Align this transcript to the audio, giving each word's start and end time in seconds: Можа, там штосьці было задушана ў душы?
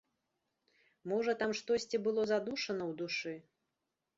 Можа, 1.11 1.35
там 1.43 1.51
штосьці 1.61 1.97
было 2.07 2.21
задушана 2.35 2.83
ў 2.91 2.99
душы? 3.03 3.35